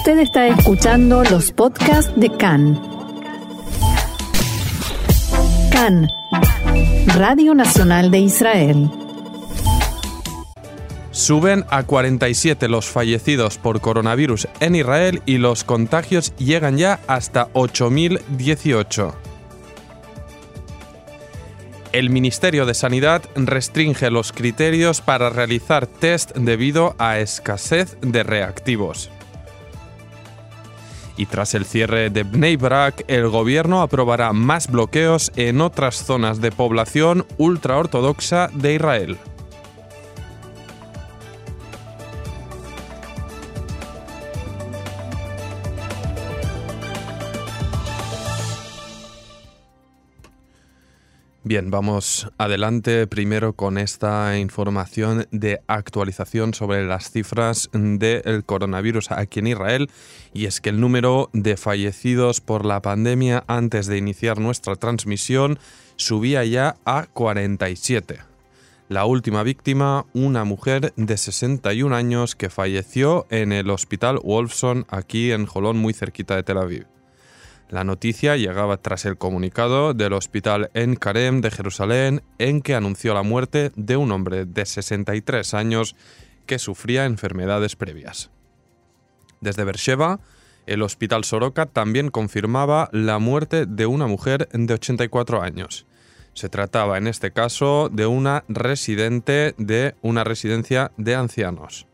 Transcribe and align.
Usted 0.00 0.20
está 0.20 0.48
escuchando 0.48 1.22
los 1.24 1.52
podcasts 1.52 2.10
de 2.16 2.34
CAN. 2.34 2.80
CAN, 5.70 6.08
Radio 7.18 7.54
Nacional 7.54 8.10
de 8.10 8.20
Israel. 8.20 8.90
Suben 11.10 11.66
a 11.68 11.82
47 11.82 12.66
los 12.68 12.86
fallecidos 12.86 13.58
por 13.58 13.82
coronavirus 13.82 14.48
en 14.60 14.76
Israel 14.76 15.20
y 15.26 15.36
los 15.36 15.64
contagios 15.64 16.34
llegan 16.36 16.78
ya 16.78 17.00
hasta 17.06 17.52
8.018. 17.52 19.12
El 21.92 22.08
Ministerio 22.08 22.64
de 22.64 22.72
Sanidad 22.72 23.22
restringe 23.34 24.10
los 24.10 24.32
criterios 24.32 25.02
para 25.02 25.28
realizar 25.28 25.86
test 25.86 26.34
debido 26.34 26.94
a 26.96 27.18
escasez 27.18 27.98
de 28.00 28.22
reactivos. 28.22 29.10
Y 31.20 31.26
tras 31.26 31.52
el 31.52 31.66
cierre 31.66 32.08
de 32.08 32.22
Bnei 32.22 32.56
Brak, 32.56 33.04
el 33.06 33.28
gobierno 33.28 33.82
aprobará 33.82 34.32
más 34.32 34.68
bloqueos 34.68 35.30
en 35.36 35.60
otras 35.60 35.96
zonas 35.96 36.40
de 36.40 36.50
población 36.50 37.26
ultraortodoxa 37.36 38.48
de 38.54 38.76
Israel. 38.76 39.18
Bien, 51.42 51.70
vamos 51.70 52.30
adelante 52.36 53.06
primero 53.06 53.54
con 53.54 53.78
esta 53.78 54.36
información 54.38 55.26
de 55.30 55.62
actualización 55.68 56.52
sobre 56.52 56.86
las 56.86 57.10
cifras 57.10 57.70
del 57.72 58.44
coronavirus 58.44 59.10
aquí 59.10 59.38
en 59.38 59.46
Israel 59.46 59.90
y 60.34 60.44
es 60.44 60.60
que 60.60 60.68
el 60.68 60.80
número 60.80 61.30
de 61.32 61.56
fallecidos 61.56 62.42
por 62.42 62.66
la 62.66 62.82
pandemia 62.82 63.44
antes 63.46 63.86
de 63.86 63.96
iniciar 63.96 64.38
nuestra 64.38 64.76
transmisión 64.76 65.58
subía 65.96 66.44
ya 66.44 66.76
a 66.84 67.06
47. 67.06 68.18
La 68.90 69.06
última 69.06 69.42
víctima, 69.42 70.04
una 70.12 70.44
mujer 70.44 70.92
de 70.96 71.16
61 71.16 71.96
años 71.96 72.36
que 72.36 72.50
falleció 72.50 73.26
en 73.30 73.52
el 73.52 73.70
hospital 73.70 74.20
Wolfson 74.22 74.84
aquí 74.90 75.32
en 75.32 75.46
Jolón 75.46 75.78
muy 75.78 75.94
cerquita 75.94 76.36
de 76.36 76.42
Tel 76.42 76.58
Aviv. 76.58 76.99
La 77.70 77.84
noticia 77.84 78.36
llegaba 78.36 78.78
tras 78.78 79.04
el 79.04 79.16
comunicado 79.16 79.94
del 79.94 80.12
Hospital 80.12 80.72
En 80.74 80.96
Karem 80.96 81.40
de 81.40 81.52
Jerusalén 81.52 82.20
en 82.38 82.62
que 82.62 82.74
anunció 82.74 83.14
la 83.14 83.22
muerte 83.22 83.70
de 83.76 83.96
un 83.96 84.10
hombre 84.10 84.44
de 84.44 84.66
63 84.66 85.54
años 85.54 85.94
que 86.46 86.58
sufría 86.58 87.04
enfermedades 87.04 87.76
previas. 87.76 88.30
Desde 89.40 89.62
Beersheba, 89.62 90.18
el 90.66 90.82
Hospital 90.82 91.22
Soroka 91.22 91.66
también 91.66 92.10
confirmaba 92.10 92.88
la 92.90 93.20
muerte 93.20 93.66
de 93.66 93.86
una 93.86 94.08
mujer 94.08 94.48
de 94.52 94.74
84 94.74 95.40
años. 95.40 95.86
Se 96.34 96.48
trataba 96.48 96.98
en 96.98 97.06
este 97.06 97.30
caso 97.30 97.88
de 97.88 98.06
una 98.06 98.42
residente 98.48 99.54
de 99.58 99.94
una 100.02 100.24
residencia 100.24 100.90
de 100.96 101.14
ancianos. 101.14 101.86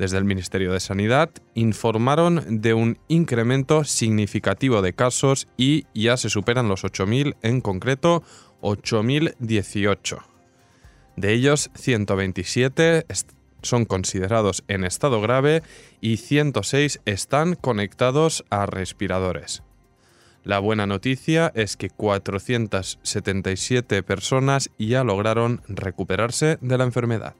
Desde 0.00 0.16
el 0.16 0.24
Ministerio 0.24 0.72
de 0.72 0.80
Sanidad 0.80 1.28
informaron 1.52 2.62
de 2.62 2.72
un 2.72 2.98
incremento 3.08 3.84
significativo 3.84 4.80
de 4.80 4.94
casos 4.94 5.46
y 5.58 5.84
ya 5.92 6.16
se 6.16 6.30
superan 6.30 6.68
los 6.68 6.84
8.000, 6.84 7.36
en 7.42 7.60
concreto 7.60 8.22
8.018. 8.62 10.22
De 11.16 11.34
ellos, 11.34 11.70
127 11.74 13.04
son 13.60 13.84
considerados 13.84 14.64
en 14.68 14.84
estado 14.84 15.20
grave 15.20 15.62
y 16.00 16.16
106 16.16 17.02
están 17.04 17.54
conectados 17.54 18.46
a 18.48 18.64
respiradores. 18.64 19.62
La 20.44 20.60
buena 20.60 20.86
noticia 20.86 21.52
es 21.54 21.76
que 21.76 21.90
477 21.90 24.02
personas 24.02 24.70
ya 24.78 25.04
lograron 25.04 25.60
recuperarse 25.68 26.56
de 26.62 26.78
la 26.78 26.84
enfermedad. 26.84 27.34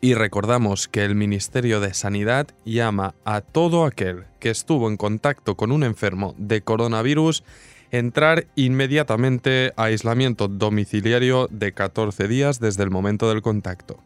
Y 0.00 0.14
recordamos 0.14 0.88
que 0.88 1.04
el 1.04 1.14
Ministerio 1.14 1.80
de 1.80 1.94
Sanidad 1.94 2.48
llama 2.64 3.14
a 3.24 3.40
todo 3.40 3.84
aquel 3.84 4.24
que 4.38 4.50
estuvo 4.50 4.88
en 4.88 4.96
contacto 4.96 5.56
con 5.56 5.72
un 5.72 5.82
enfermo 5.82 6.34
de 6.36 6.60
coronavirus 6.60 7.42
entrar 7.90 8.46
inmediatamente 8.56 9.72
a 9.76 9.84
aislamiento 9.84 10.48
domiciliario 10.48 11.48
de 11.50 11.72
14 11.72 12.28
días 12.28 12.60
desde 12.60 12.82
el 12.82 12.90
momento 12.90 13.28
del 13.28 13.40
contacto. 13.40 13.98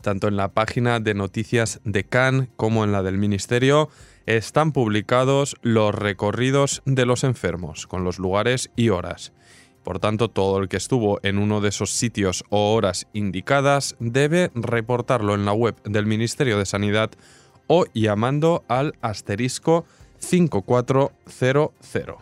Tanto 0.00 0.28
en 0.28 0.36
la 0.36 0.48
página 0.48 1.00
de 1.00 1.14
noticias 1.14 1.80
de 1.84 2.04
CAN 2.04 2.48
como 2.56 2.84
en 2.84 2.92
la 2.92 3.02
del 3.02 3.18
Ministerio 3.18 3.90
están 4.26 4.72
publicados 4.72 5.56
los 5.62 5.94
recorridos 5.94 6.82
de 6.84 7.06
los 7.06 7.24
enfermos, 7.24 7.86
con 7.86 8.04
los 8.04 8.18
lugares 8.18 8.70
y 8.76 8.90
horas. 8.90 9.32
Por 9.86 10.00
tanto, 10.00 10.28
todo 10.28 10.58
el 10.58 10.68
que 10.68 10.78
estuvo 10.78 11.20
en 11.22 11.38
uno 11.38 11.60
de 11.60 11.68
esos 11.68 11.92
sitios 11.92 12.42
o 12.48 12.74
horas 12.74 13.06
indicadas 13.12 13.94
debe 14.00 14.50
reportarlo 14.52 15.32
en 15.36 15.44
la 15.44 15.52
web 15.52 15.80
del 15.84 16.06
Ministerio 16.06 16.58
de 16.58 16.66
Sanidad 16.66 17.12
o 17.68 17.84
llamando 17.94 18.64
al 18.66 18.96
asterisco 19.00 19.86
5400. 20.18 22.16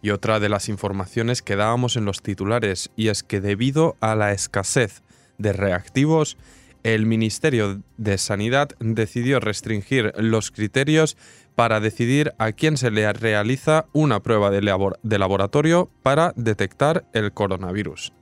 Y 0.00 0.10
otra 0.10 0.38
de 0.38 0.48
las 0.48 0.68
informaciones 0.68 1.42
que 1.42 1.56
dábamos 1.56 1.96
en 1.96 2.04
los 2.04 2.22
titulares, 2.22 2.92
y 2.94 3.08
es 3.08 3.24
que 3.24 3.40
debido 3.40 3.96
a 3.98 4.14
la 4.14 4.30
escasez 4.30 5.02
de 5.36 5.52
reactivos, 5.52 6.36
el 6.84 7.06
Ministerio 7.06 7.82
de 7.96 8.18
Sanidad 8.18 8.68
decidió 8.78 9.40
restringir 9.40 10.12
los 10.16 10.52
criterios 10.52 11.16
para 11.60 11.78
decidir 11.78 12.32
a 12.38 12.52
quién 12.52 12.78
se 12.78 12.90
le 12.90 13.12
realiza 13.12 13.84
una 13.92 14.22
prueba 14.22 14.48
de, 14.48 14.62
laboratorio 14.62 15.90
para 16.02 16.32
detectar 16.34 17.04
el 17.12 17.34
coronavirus. 17.34 18.14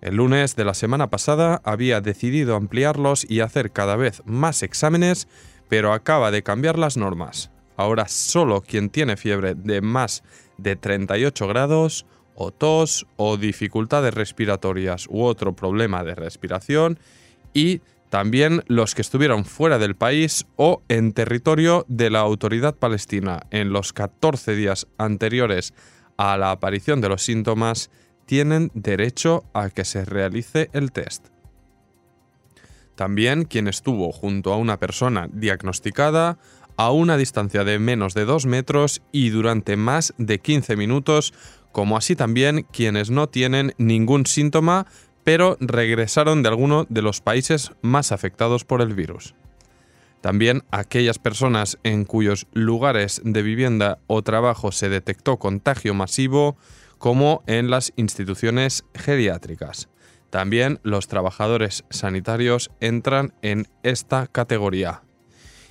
El 0.00 0.16
lunes 0.16 0.56
de 0.56 0.64
la 0.64 0.74
semana 0.74 1.08
pasada 1.08 1.62
había 1.62 2.00
decidido 2.00 2.56
ampliarlos 2.56 3.24
y 3.30 3.38
hacer 3.38 3.70
cada 3.70 3.94
vez 3.94 4.20
más 4.24 4.64
exámenes, 4.64 5.28
pero 5.68 5.92
acaba 5.92 6.32
de 6.32 6.42
cambiar 6.42 6.76
las 6.76 6.96
normas. 6.96 7.52
Ahora 7.76 8.08
solo 8.08 8.62
quien 8.62 8.90
tiene 8.90 9.16
fiebre 9.16 9.54
de 9.54 9.80
más 9.80 10.24
de 10.58 10.74
38 10.74 11.46
grados, 11.46 12.04
o 12.34 12.50
tos, 12.50 13.06
o 13.14 13.36
dificultades 13.36 14.12
respiratorias 14.12 15.06
u 15.08 15.22
otro 15.22 15.54
problema 15.54 16.02
de 16.02 16.16
respiración, 16.16 16.98
y 17.54 17.80
también 18.10 18.62
los 18.66 18.94
que 18.94 19.02
estuvieron 19.02 19.44
fuera 19.44 19.78
del 19.78 19.96
país 19.96 20.46
o 20.56 20.82
en 20.88 21.12
territorio 21.12 21.84
de 21.88 22.10
la 22.10 22.20
autoridad 22.20 22.74
palestina 22.74 23.46
en 23.50 23.72
los 23.72 23.92
14 23.92 24.54
días 24.54 24.86
anteriores 24.98 25.74
a 26.16 26.36
la 26.36 26.50
aparición 26.50 27.00
de 27.00 27.08
los 27.08 27.22
síntomas 27.22 27.90
tienen 28.26 28.70
derecho 28.74 29.44
a 29.54 29.70
que 29.70 29.84
se 29.84 30.04
realice 30.04 30.70
el 30.72 30.92
test. 30.92 31.28
También 32.94 33.44
quien 33.44 33.68
estuvo 33.68 34.10
junto 34.12 34.52
a 34.52 34.56
una 34.56 34.78
persona 34.78 35.28
diagnosticada 35.32 36.38
a 36.76 36.90
una 36.90 37.16
distancia 37.16 37.64
de 37.64 37.78
menos 37.78 38.14
de 38.14 38.24
2 38.24 38.46
metros 38.46 39.02
y 39.12 39.30
durante 39.30 39.76
más 39.76 40.14
de 40.18 40.38
15 40.40 40.76
minutos, 40.76 41.32
como 41.72 41.96
así 41.96 42.16
también 42.16 42.66
quienes 42.70 43.10
no 43.10 43.28
tienen 43.28 43.74
ningún 43.78 44.26
síntoma 44.26 44.86
pero 45.26 45.56
regresaron 45.58 46.44
de 46.44 46.48
alguno 46.48 46.86
de 46.88 47.02
los 47.02 47.20
países 47.20 47.72
más 47.82 48.12
afectados 48.12 48.64
por 48.64 48.80
el 48.80 48.94
virus. 48.94 49.34
También 50.20 50.62
aquellas 50.70 51.18
personas 51.18 51.78
en 51.82 52.04
cuyos 52.04 52.46
lugares 52.52 53.20
de 53.24 53.42
vivienda 53.42 53.98
o 54.06 54.22
trabajo 54.22 54.70
se 54.70 54.88
detectó 54.88 55.38
contagio 55.38 55.94
masivo, 55.94 56.56
como 56.98 57.42
en 57.48 57.70
las 57.70 57.92
instituciones 57.96 58.84
geriátricas. 58.94 59.88
También 60.30 60.78
los 60.84 61.08
trabajadores 61.08 61.84
sanitarios 61.90 62.70
entran 62.78 63.34
en 63.42 63.66
esta 63.82 64.28
categoría. 64.28 65.02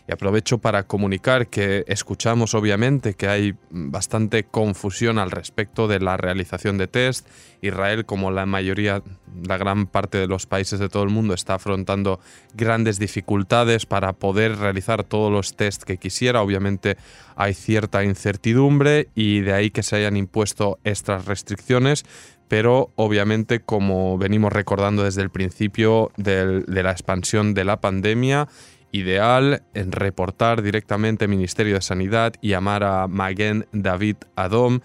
Y 0.07 0.13
aprovecho 0.13 0.59
para 0.59 0.83
comunicar 0.83 1.47
que 1.47 1.83
escuchamos 1.87 2.53
obviamente 2.53 3.15
que 3.15 3.27
hay 3.27 3.55
bastante 3.71 4.43
confusión 4.43 5.17
al 5.17 5.31
respecto 5.31 5.87
de 5.87 5.99
la 5.99 6.15
realización 6.15 6.77
de 6.77 6.87
test. 6.87 7.27
Israel, 7.61 8.05
como 8.05 8.29
la 8.29 8.45
mayoría, 8.45 9.01
la 9.43 9.57
gran 9.57 9.87
parte 9.87 10.19
de 10.19 10.27
los 10.27 10.45
países 10.45 10.79
de 10.79 10.89
todo 10.89 11.01
el 11.01 11.09
mundo, 11.09 11.33
está 11.33 11.55
afrontando 11.55 12.19
grandes 12.53 12.99
dificultades 12.99 13.87
para 13.87 14.13
poder 14.13 14.57
realizar 14.57 15.03
todos 15.03 15.31
los 15.31 15.55
test 15.55 15.81
que 15.83 15.97
quisiera. 15.97 16.43
Obviamente 16.43 16.97
hay 17.35 17.55
cierta 17.55 18.03
incertidumbre 18.03 19.09
y 19.15 19.41
de 19.41 19.53
ahí 19.53 19.71
que 19.71 19.81
se 19.81 19.95
hayan 19.95 20.17
impuesto 20.17 20.77
estas 20.83 21.25
restricciones 21.25 22.05
pero 22.47 22.91
obviamente 22.95 23.61
como 23.61 24.17
venimos 24.17 24.53
recordando 24.53 25.03
desde 25.03 25.23
el 25.23 25.31
principio 25.31 26.11
de 26.15 26.63
la 26.67 26.91
expansión 26.91 27.53
de 27.53 27.65
la 27.65 27.81
pandemia 27.81 28.47
ideal 28.95 29.63
en 29.73 29.91
reportar 29.91 30.61
directamente 30.61 31.25
al 31.25 31.29
Ministerio 31.29 31.75
de 31.75 31.81
Sanidad 31.81 32.33
llamar 32.41 32.83
a 32.83 33.07
Magen 33.07 33.67
David 33.73 34.15
Adom 34.35 34.79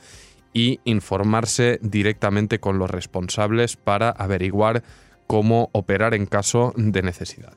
y 0.53 0.81
informarse 0.85 1.79
directamente 1.81 2.59
con 2.59 2.79
los 2.79 2.91
responsables 2.91 3.77
para 3.77 4.11
averiguar 4.11 4.83
cómo 5.29 5.71
operar 5.73 6.15
en 6.15 6.27
caso 6.27 6.73
de 6.77 7.03
necesidad. 7.03 7.55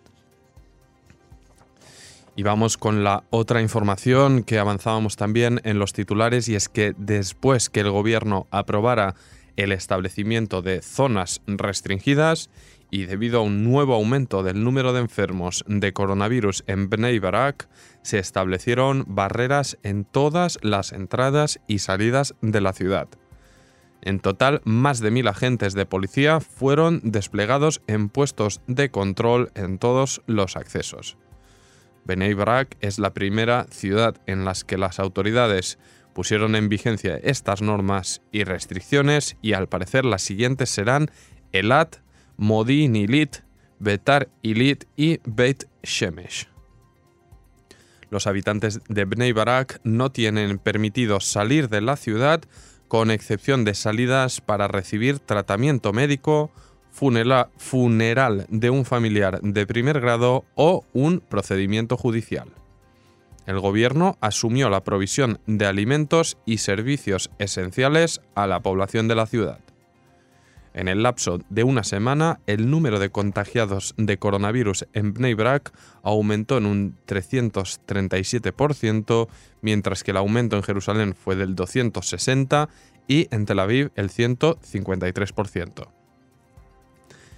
Y 2.36 2.44
vamos 2.44 2.78
con 2.78 3.04
la 3.04 3.24
otra 3.32 3.62
información 3.62 4.44
que 4.44 4.60
avanzábamos 4.60 5.16
también 5.16 5.60
en 5.64 5.80
los 5.80 5.94
titulares 5.94 6.48
y 6.50 6.56
es 6.56 6.70
que 6.70 6.94
después 6.98 7.70
que 7.70 7.80
el 7.80 7.90
gobierno 7.90 8.48
aprobara 8.52 9.16
el 9.56 9.72
establecimiento 9.72 10.62
de 10.62 10.82
zonas 10.82 11.42
restringidas 11.48 12.50
y 12.94 13.08
debido 13.08 13.40
a 13.40 13.42
un 13.42 13.64
nuevo 13.64 13.96
aumento 13.96 14.44
del 14.44 14.64
número 14.64 14.94
de 14.94 15.00
enfermos 15.00 15.66
de 15.68 15.94
coronavirus 15.94 16.64
en 16.68 16.92
Bnei 16.92 17.18
Barak, 17.18 17.68
se 18.04 18.20
establecieron 18.20 19.06
barreras 19.08 19.80
en 19.82 20.06
todas 20.06 20.60
las 20.62 20.92
entradas 20.92 21.60
y 21.66 21.80
salidas 21.80 22.36
de 22.42 22.62
la 22.62 22.72
ciudad. 22.72 23.08
En 24.04 24.20
total, 24.20 24.62
más 24.64 25.00
de 25.00 25.10
mil 25.10 25.28
agentes 25.28 25.74
de 25.74 25.88
policía 25.88 26.40
fueron 26.40 27.02
desplegados 27.04 27.82
en 27.88 28.10
puestos 28.10 28.62
de 28.68 28.92
control 28.92 29.50
en 29.56 29.80
todos 29.80 30.22
los 30.28 30.56
accesos. 30.56 31.18
Bnei 32.06 32.36
Brak 32.36 32.78
es 32.80 33.00
la 33.00 33.16
primera 33.16 33.66
ciudad 33.72 34.18
en 34.28 34.46
la 34.46 34.54
que 34.68 34.78
las 34.78 35.00
autoridades 35.00 35.80
pusieron 36.14 36.56
en 36.56 36.70
vigencia 36.70 37.20
estas 37.24 37.64
normas 37.64 38.22
y 38.32 38.44
restricciones 38.44 39.36
y 39.42 39.54
al 39.54 39.68
parecer 39.68 40.06
las 40.06 40.22
siguientes 40.22 40.70
serán 40.70 41.10
Elat, 41.54 42.04
Modin 42.38 42.96
Ilit, 42.96 43.38
Betar 43.80 44.30
Ilit 44.42 44.86
y 44.96 45.20
Beit 45.26 45.66
Shemesh. 45.84 46.48
Los 48.10 48.28
habitantes 48.28 48.80
de 48.90 49.06
Bnei 49.06 49.32
Barak 49.32 49.80
no 49.84 50.12
tienen 50.12 50.60
permitido 50.60 51.20
salir 51.20 51.70
de 51.70 51.82
la 51.82 51.96
ciudad 51.96 52.42
con 52.88 53.10
excepción 53.10 53.66
de 53.66 53.74
salidas 53.74 54.40
para 54.40 54.68
recibir 54.68 55.18
tratamiento 55.18 55.94
médico, 55.94 56.52
funeral 56.92 58.46
de 58.50 58.70
un 58.70 58.86
familiar 58.86 59.42
de 59.42 59.66
primer 59.66 60.00
grado 60.00 60.46
o 60.54 60.86
un 60.94 61.22
procedimiento 61.22 61.98
judicial. 61.98 62.50
El 63.48 63.60
gobierno 63.60 64.18
asumió 64.22 64.70
la 64.70 64.84
provisión 64.84 65.40
de 65.48 65.66
alimentos 65.66 66.38
y 66.46 66.60
servicios 66.60 67.32
esenciales 67.40 68.22
a 68.36 68.46
la 68.46 68.62
población 68.62 69.08
de 69.08 69.16
la 69.16 69.26
ciudad. 69.26 69.60
En 70.74 70.88
el 70.88 71.04
lapso 71.04 71.42
de 71.50 71.64
una 71.64 71.84
semana, 71.84 72.40
el 72.48 72.72
número 72.72 72.98
de 73.00 73.12
contagiados 73.12 73.94
de 73.98 74.18
coronavirus 74.18 74.88
en 74.94 75.14
Bnei 75.14 75.36
Brak 75.36 75.72
aumentó 76.02 76.58
en 76.58 76.66
un 76.66 76.98
337%, 77.08 79.28
mientras 79.62 80.04
que 80.04 80.10
el 80.12 80.18
aumento 80.18 80.56
en 80.56 80.64
Jerusalén 80.64 81.14
fue 81.14 81.36
del 81.36 81.56
260% 81.56 82.70
y 83.08 83.28
en 83.32 83.46
Tel 83.46 83.60
Aviv 83.60 83.92
el 83.96 84.10
153%. 84.10 85.88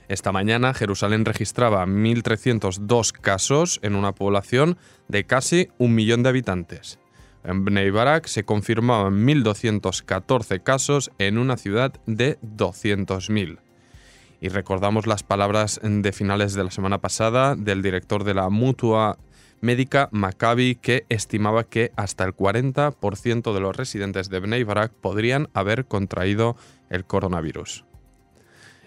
Esta 0.07 0.31
mañana 0.31 0.73
Jerusalén 0.73 1.25
registraba 1.25 1.85
1.302 1.85 3.11
casos 3.11 3.79
en 3.81 3.95
una 3.95 4.13
población 4.13 4.77
de 5.07 5.25
casi 5.25 5.69
un 5.77 5.95
millón 5.95 6.23
de 6.23 6.29
habitantes. 6.29 6.99
En 7.45 7.63
Bnei 7.63 7.91
Barak 7.91 8.25
se 8.25 8.43
confirmaban 8.43 9.25
1.214 9.25 10.63
casos 10.63 11.11
en 11.19 11.37
una 11.37 11.57
ciudad 11.57 11.93
de 12.07 12.39
200.000. 12.39 13.59
Y 14.41 14.49
recordamos 14.49 15.05
las 15.05 15.23
palabras 15.23 15.79
de 15.83 16.11
finales 16.11 16.53
de 16.53 16.63
la 16.63 16.71
semana 16.71 16.97
pasada 16.99 17.55
del 17.55 17.83
director 17.83 18.23
de 18.23 18.33
la 18.33 18.49
mutua 18.49 19.17
médica 19.61 20.09
Maccabi 20.11 20.75
que 20.75 21.05
estimaba 21.09 21.63
que 21.63 21.91
hasta 21.95 22.23
el 22.23 22.35
40% 22.35 23.53
de 23.53 23.59
los 23.59 23.75
residentes 23.75 24.29
de 24.29 24.39
Bnei 24.39 24.63
Barak 24.63 24.91
podrían 24.91 25.47
haber 25.53 25.85
contraído 25.85 26.55
el 26.89 27.05
coronavirus. 27.05 27.85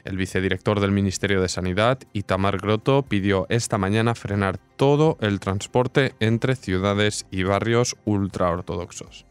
El 0.08 0.16
vicedirector 0.16 0.80
del 0.80 0.90
Ministerio 0.90 1.42
de 1.42 1.50
Sanidad, 1.50 1.98
Itamar 2.14 2.56
Grotto, 2.56 3.02
pidió 3.02 3.44
esta 3.50 3.76
mañana 3.76 4.14
frenar 4.14 4.56
todo 4.76 5.18
el 5.20 5.38
transporte 5.38 6.14
entre 6.18 6.56
ciudades 6.56 7.26
y 7.30 7.42
barrios 7.42 7.94
ultraortodoxos. 8.06 9.26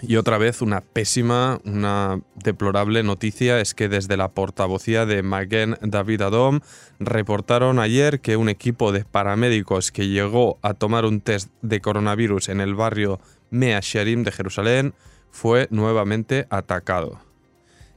Y 0.00 0.16
otra 0.16 0.36
vez 0.36 0.62
una 0.62 0.80
pésima, 0.80 1.60
una 1.64 2.22
deplorable 2.34 3.04
noticia 3.04 3.60
es 3.60 3.72
que 3.72 3.88
desde 3.88 4.16
la 4.16 4.32
portavocía 4.32 5.06
de 5.06 5.22
Magen 5.22 5.76
David 5.80 6.22
Adom 6.22 6.58
reportaron 6.98 7.78
ayer 7.78 8.18
que 8.18 8.36
un 8.36 8.48
equipo 8.48 8.90
de 8.90 9.04
paramédicos 9.04 9.92
que 9.92 10.08
llegó 10.08 10.58
a 10.60 10.74
tomar 10.74 11.04
un 11.04 11.20
test 11.20 11.50
de 11.62 11.80
coronavirus 11.80 12.48
en 12.48 12.60
el 12.60 12.74
barrio 12.74 13.20
Mea 13.50 13.78
Sherim 13.78 14.24
de 14.24 14.32
Jerusalén 14.32 14.92
fue 15.30 15.68
nuevamente 15.70 16.48
atacado. 16.50 17.31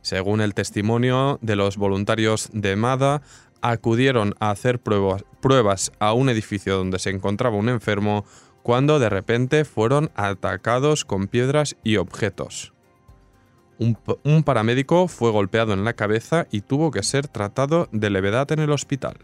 Según 0.06 0.40
el 0.40 0.54
testimonio 0.54 1.40
de 1.42 1.56
los 1.56 1.78
voluntarios 1.78 2.52
de 2.54 2.75
MADA, 2.75 3.24
acudieron 3.62 4.36
a 4.40 4.52
hacer 4.52 4.80
pruebas, 4.80 5.92
a 5.98 6.13
un 6.13 6.30
edificio 6.30 6.78
donde 6.78 7.00
se 7.00 7.10
encontraba 7.10 7.57
un 7.57 7.69
enfermo 7.69 8.24
cuando 8.62 9.00
de 9.00 9.10
repente 9.10 9.66
fueron 9.66 10.12
atacados 10.13 11.06
con 11.06 11.28
piedras 11.28 11.75
y 11.84 11.98
objetos. 11.98 12.72
Un, 13.80 13.98
un, 14.24 14.44
paramédico 14.44 15.07
fue 15.07 15.31
golpeado 15.31 15.74
en 15.74 15.84
la 15.84 15.94
cabeza 15.94 16.46
y 16.52 16.62
tuvo 16.62 16.92
que 16.92 17.02
ser 17.02 17.28
tratado 17.28 17.90
de 17.92 18.12
levedad 18.12 18.52
en 18.52 18.60
el 18.60 18.69
hospital. 18.69 19.18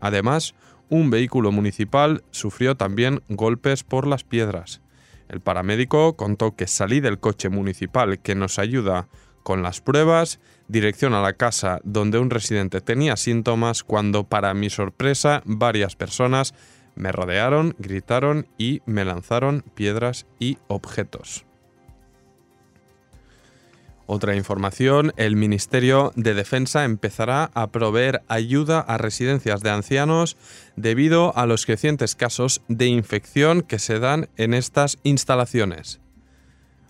Además, 0.00 0.56
un 0.88 1.10
vehículo 1.10 1.52
municipal 1.52 2.24
sufrió 2.32 2.76
también 2.76 3.22
golpes 3.28 3.84
por 3.84 4.08
las 4.08 4.24
piedras. 4.24 4.80
El 5.28 5.38
paramédico 5.38 6.16
contó 6.16 6.56
que 6.56 6.66
salí 6.66 6.98
del 6.98 7.20
coche 7.20 7.48
municipal 7.48 8.18
que 8.18 8.34
nos 8.34 8.58
ayuda 8.58 9.06
con 9.42 9.62
las 9.62 9.80
pruebas, 9.80 10.40
dirección 10.68 11.14
a 11.14 11.22
la 11.22 11.34
casa 11.34 11.80
donde 11.84 12.18
un 12.18 12.30
residente 12.30 12.80
tenía 12.80 13.16
síntomas 13.16 13.82
cuando, 13.82 14.24
para 14.24 14.54
mi 14.54 14.70
sorpresa, 14.70 15.42
varias 15.44 15.96
personas 15.96 16.54
me 16.94 17.12
rodearon, 17.12 17.74
gritaron 17.78 18.46
y 18.58 18.82
me 18.86 19.04
lanzaron 19.04 19.64
piedras 19.74 20.26
y 20.38 20.58
objetos. 20.68 21.44
Otra 24.06 24.34
información, 24.34 25.12
el 25.16 25.36
Ministerio 25.36 26.10
de 26.16 26.34
Defensa 26.34 26.84
empezará 26.84 27.50
a 27.54 27.68
proveer 27.68 28.22
ayuda 28.26 28.80
a 28.80 28.98
residencias 28.98 29.60
de 29.60 29.70
ancianos 29.70 30.36
debido 30.74 31.36
a 31.36 31.46
los 31.46 31.64
crecientes 31.64 32.16
casos 32.16 32.60
de 32.66 32.86
infección 32.86 33.62
que 33.62 33.78
se 33.78 34.00
dan 34.00 34.28
en 34.36 34.52
estas 34.52 34.98
instalaciones 35.04 36.00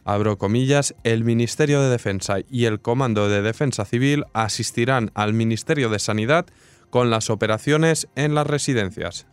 abro 0.04 0.38
comillas, 0.38 0.94
el 1.04 1.24
Ministerio 1.24 1.80
de 1.80 1.90
Defensa 1.90 2.38
y 2.50 2.64
el 2.64 2.80
Comando 2.80 3.28
de 3.28 3.42
Defensa 3.42 3.84
Civil 3.84 4.24
asistirán 4.32 5.10
al 5.14 5.32
Ministerio 5.32 5.88
de 5.88 5.98
Sanidad 5.98 6.46
con 6.90 7.10
las 7.10 7.30
operaciones 7.30 8.08
en 8.16 8.34
las 8.34 8.46
residencias. 8.46 9.26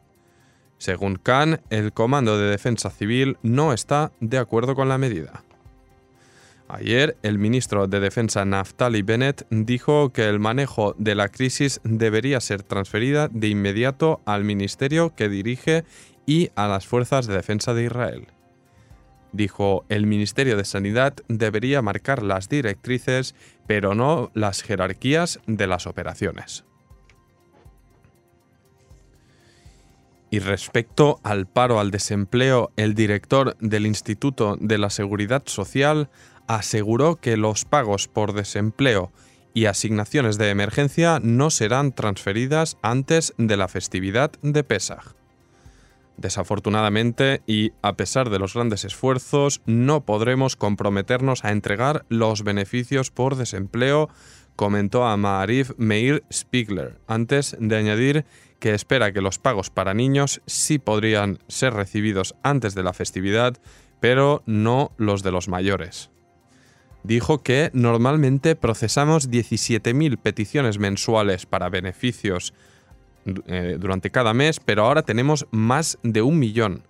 Según 0.78 1.16
Khan, 1.16 1.62
el 1.70 1.92
Comando 1.92 2.38
de 2.38 2.50
Defensa 2.50 2.90
Civil 2.90 3.38
no 3.42 3.74
está 3.74 4.12
de 4.20 4.38
acuerdo 4.38 4.76
con 4.76 4.90
la 4.90 4.98
medida. 4.98 5.44
Ayer, 6.70 7.18
el 7.24 7.40
ministro 7.40 7.88
de 7.88 8.02
Defensa 8.02 8.44
Naftali 8.44 9.02
Bennett 9.02 9.48
dijo 9.50 10.12
que 10.12 10.28
el 10.28 10.40
manejo 10.40 10.96
de 10.98 11.16
la 11.16 11.30
crisis 11.30 11.80
debería 11.84 12.42
ser 12.42 12.62
transferida 12.62 13.30
de 13.30 13.48
inmediato 13.48 14.20
al 14.26 14.44
ministerio 14.44 15.16
que 15.16 15.30
dirige 15.30 15.86
y 16.26 16.50
a 16.56 16.68
las 16.68 16.86
fuerzas 16.86 17.26
de 17.26 17.36
defensa 17.36 17.74
de 17.74 17.86
Israel. 17.86 18.28
Dijo, 19.38 19.86
el 19.88 20.08
Ministerio 20.08 20.58
de 20.58 20.66
Sanidad 20.66 21.14
debería 21.28 21.84
marcar 21.84 22.24
las 22.24 22.50
directrices, 22.50 23.36
pero 23.68 23.94
no 23.94 24.32
las 24.34 24.64
jerarquías 24.64 25.40
de 25.46 25.68
las 25.68 25.86
operaciones. 25.86 26.66
Y 30.32 30.40
respecto 30.40 31.20
al 31.22 31.46
paro 31.46 31.80
al 31.80 31.92
desempleo, 31.92 32.72
el 32.78 32.96
director 32.96 33.56
del 33.60 33.86
Instituto 33.86 34.58
de 34.60 34.80
la 34.80 34.90
Seguridad 34.90 35.44
Social 35.46 36.10
aseguró 36.48 37.18
que 37.18 37.38
los 37.38 37.64
pagos 37.64 38.08
por 38.08 38.34
desempleo 38.34 39.12
y 39.54 39.66
asignaciones 39.66 40.40
de 40.40 40.50
emergencia 40.50 41.20
no 41.22 41.52
serán 41.52 41.92
transferidas 41.92 42.76
antes 42.82 43.36
de 43.38 43.56
la 43.56 43.68
festividad 43.68 44.32
de 44.42 44.64
Pesach. 44.64 45.17
Desafortunadamente, 46.18 47.42
y 47.46 47.74
a 47.84 47.96
pesar 47.96 48.32
de 48.32 48.40
los 48.40 48.56
grandes 48.56 48.86
esfuerzos, 48.86 49.62
no 49.68 50.04
podremos 50.04 50.56
comprometernos 50.56 51.46
a 51.46 51.52
entregar 51.52 52.06
los 52.10 52.44
beneficios 52.44 53.12
por 53.12 53.36
desempleo, 53.36 54.10
comentó 54.56 55.06
a 55.06 55.16
Maarif 55.16 55.72
Meir 55.78 56.24
Spiegler, 56.34 57.00
antes 57.08 57.56
de 57.60 57.78
añadir 57.78 58.26
que 58.60 58.74
espera 58.74 59.14
que 59.14 59.22
los 59.22 59.38
pagos 59.38 59.70
para 59.70 59.94
niños 59.94 60.42
sí 60.48 60.80
podrían 60.80 61.38
ser 61.48 61.74
recibidos 61.74 62.34
antes 62.42 62.74
de 62.74 62.82
la 62.82 62.94
festividad, 62.94 63.58
pero 64.00 64.42
no 64.48 64.92
los 64.98 65.22
de 65.22 65.32
los 65.32 65.48
mayores. 65.48 66.10
Dijo 67.04 67.44
que 67.44 67.70
normalmente 67.74 68.56
procesamos 68.56 69.30
17.000 69.30 70.18
peticiones 70.18 70.80
mensuales 70.80 71.46
para 71.46 71.70
beneficios 71.70 72.56
eh, 73.48 73.78
durante 73.80 74.10
cada 74.10 74.34
mes, 74.34 74.60
pero 74.60 74.86
ahora 74.86 75.02
tenemos 75.02 75.48
más 75.52 75.98
de 76.04 76.22
un 76.22 76.40
millón. 76.40 76.84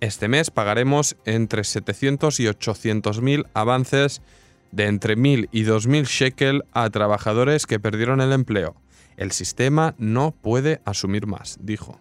Este 0.00 0.28
mes 0.28 0.50
pagaremos 0.50 1.16
entre 1.24 1.64
700 1.64 2.40
y 2.40 2.48
800 2.48 3.20
mil 3.20 3.46
avances 3.54 4.22
de 4.72 4.86
entre 4.86 5.16
1.000 5.16 5.48
y 5.52 5.64
2.000 5.64 6.04
shekel 6.06 6.64
a 6.72 6.88
trabajadores 6.90 7.66
que 7.66 7.80
perdieron 7.80 8.20
el 8.20 8.32
empleo. 8.32 8.76
El 9.16 9.32
sistema 9.32 9.94
no 9.98 10.30
puede 10.32 10.80
asumir 10.84 11.26
más, 11.26 11.58
dijo. 11.60 12.00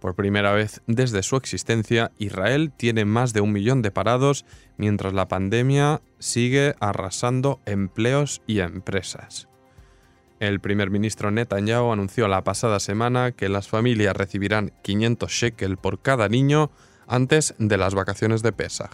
Por 0.00 0.14
primera 0.14 0.52
vez 0.52 0.82
desde 0.86 1.22
su 1.22 1.36
existencia, 1.36 2.10
Israel 2.18 2.72
tiene 2.76 3.04
más 3.04 3.32
de 3.32 3.40
un 3.40 3.52
millón 3.52 3.80
de 3.80 3.90
parados 3.90 4.44
mientras 4.76 5.14
la 5.14 5.28
pandemia 5.28 6.02
sigue 6.18 6.74
arrasando 6.80 7.60
empleos 7.64 8.42
y 8.46 8.58
empresas. 8.60 9.48
El 10.44 10.60
primer 10.60 10.90
ministro 10.90 11.30
Netanyahu 11.30 11.90
anunció 11.90 12.28
la 12.28 12.44
pasada 12.44 12.78
semana 12.78 13.32
que 13.32 13.48
las 13.48 13.66
familias 13.66 14.14
recibirán 14.14 14.72
500 14.82 15.30
shekel 15.30 15.78
por 15.78 16.02
cada 16.02 16.28
niño 16.28 16.70
antes 17.06 17.54
de 17.58 17.78
las 17.78 17.94
vacaciones 17.94 18.42
de 18.42 18.52
Pesach. 18.52 18.90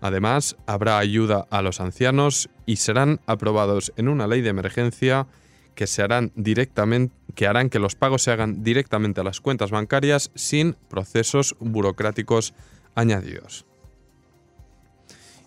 Además, 0.00 0.56
habrá 0.66 0.98
ayuda 0.98 1.46
a 1.50 1.62
los 1.62 1.80
ancianos 1.80 2.50
y 2.66 2.76
serán 2.76 3.20
aprobados 3.26 3.92
en 3.96 4.08
una 4.08 4.26
ley 4.26 4.40
de 4.40 4.50
emergencia 4.50 5.28
que, 5.76 5.86
se 5.86 6.02
harán 6.02 6.32
directamente, 6.34 7.14
que 7.36 7.46
harán 7.46 7.70
que 7.70 7.78
los 7.78 7.94
pagos 7.94 8.22
se 8.24 8.32
hagan 8.32 8.64
directamente 8.64 9.20
a 9.20 9.24
las 9.24 9.40
cuentas 9.40 9.70
bancarias 9.70 10.32
sin 10.34 10.74
procesos 10.88 11.54
burocráticos 11.60 12.54
añadidos. 12.96 13.69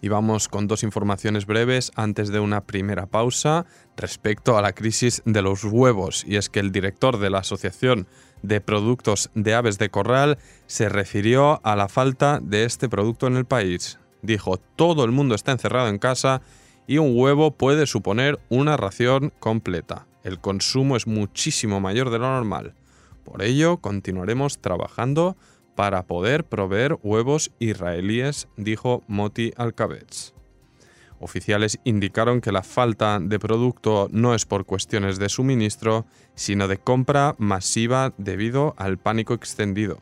Y 0.03 0.09
vamos 0.09 0.49
con 0.49 0.67
dos 0.67 0.83
informaciones 0.83 1.45
breves 1.45 1.93
antes 1.95 2.27
de 2.27 2.41
una 2.41 2.65
primera 2.65 3.05
pausa 3.05 3.65
respecto 3.95 4.57
a 4.57 4.61
la 4.61 4.73
crisis 4.73 5.21
de 5.23 5.41
los 5.41 5.63
huevos. 5.63 6.25
Y 6.27 6.35
es 6.35 6.49
que 6.49 6.59
el 6.59 6.73
director 6.73 7.19
de 7.19 7.29
la 7.29 7.37
Asociación 7.37 8.05
de 8.41 8.59
Productos 8.59 9.29
de 9.33 9.53
Aves 9.53 9.77
de 9.77 9.87
Corral 9.87 10.39
se 10.67 10.89
refirió 10.89 11.65
a 11.65 11.77
la 11.77 11.87
falta 11.87 12.41
de 12.43 12.65
este 12.65 12.89
producto 12.89 13.27
en 13.27 13.37
el 13.37 13.45
país. 13.45 13.97
Dijo, 14.21 14.57
todo 14.57 15.05
el 15.05 15.11
mundo 15.11 15.35
está 15.35 15.53
encerrado 15.53 15.87
en 15.87 15.99
casa 15.99 16.41
y 16.85 16.97
un 16.97 17.17
huevo 17.17 17.51
puede 17.51 17.87
suponer 17.87 18.41
una 18.49 18.75
ración 18.75 19.31
completa. 19.39 20.05
El 20.25 20.41
consumo 20.41 20.97
es 20.97 21.07
muchísimo 21.07 21.79
mayor 21.79 22.09
de 22.09 22.19
lo 22.19 22.27
normal. 22.27 22.73
Por 23.23 23.41
ello, 23.41 23.77
continuaremos 23.77 24.59
trabajando 24.59 25.37
para 25.75 26.03
poder 26.03 26.43
proveer 26.43 26.97
huevos 27.03 27.51
israelíes, 27.59 28.47
dijo 28.57 29.03
Moti 29.07 29.51
Alkabetz. 29.57 30.33
Oficiales 31.19 31.79
indicaron 31.85 32.41
que 32.41 32.51
la 32.51 32.63
falta 32.63 33.17
de 33.21 33.39
producto 33.39 34.09
no 34.11 34.35
es 34.35 34.45
por 34.45 34.65
cuestiones 34.65 35.19
de 35.19 35.29
suministro, 35.29 36.05
sino 36.35 36.67
de 36.67 36.77
compra 36.77 37.35
masiva 37.37 38.13
debido 38.17 38.73
al 38.77 38.97
pánico 38.97 39.33
extendido. 39.33 39.99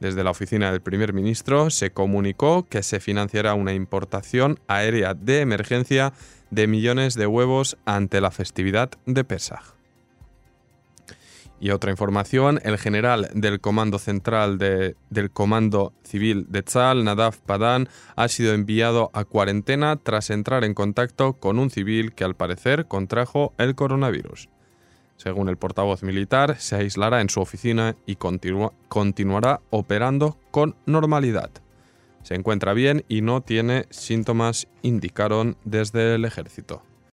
Desde 0.00 0.24
la 0.24 0.30
oficina 0.30 0.72
del 0.72 0.80
primer 0.80 1.12
ministro 1.12 1.70
se 1.70 1.92
comunicó 1.92 2.66
que 2.66 2.82
se 2.82 2.98
financiará 2.98 3.54
una 3.54 3.74
importación 3.74 4.58
aérea 4.66 5.14
de 5.14 5.42
emergencia 5.42 6.12
de 6.50 6.66
millones 6.66 7.14
de 7.14 7.26
huevos 7.26 7.76
ante 7.84 8.20
la 8.20 8.30
festividad 8.30 8.90
de 9.06 9.24
Pesach. 9.24 9.81
Y 11.62 11.70
otra 11.70 11.92
información, 11.92 12.58
el 12.64 12.76
general 12.76 13.30
del 13.34 13.60
Comando 13.60 14.00
Central 14.00 14.58
del 14.58 15.30
Comando 15.32 15.92
Civil 16.02 16.46
de 16.48 16.64
Tzal, 16.64 17.04
Nadav 17.04 17.38
Padan, 17.38 17.88
ha 18.16 18.26
sido 18.26 18.52
enviado 18.52 19.12
a 19.14 19.24
cuarentena 19.24 19.94
tras 19.94 20.30
entrar 20.30 20.64
en 20.64 20.74
contacto 20.74 21.34
con 21.34 21.60
un 21.60 21.70
civil 21.70 22.14
que 22.14 22.24
al 22.24 22.34
parecer 22.34 22.86
contrajo 22.86 23.52
el 23.58 23.76
coronavirus. 23.76 24.48
Según 25.16 25.48
el 25.48 25.56
portavoz 25.56 26.02
militar, 26.02 26.56
se 26.58 26.74
aislará 26.74 27.20
en 27.20 27.30
su 27.30 27.40
oficina 27.40 27.94
y 28.06 28.16
continuará 28.16 29.60
operando 29.70 30.38
con 30.50 30.74
normalidad. 30.84 31.50
Se 32.24 32.34
encuentra 32.34 32.72
bien 32.72 33.04
y 33.06 33.20
no 33.20 33.40
tiene 33.40 33.86
síntomas, 33.90 34.66
indicaron 34.82 35.56
desde 35.64 36.16
el 36.16 36.24
ejército. 36.24 36.82